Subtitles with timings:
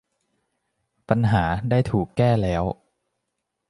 [1.09, 2.63] ปัญหาได้ถูกแก้แล้ว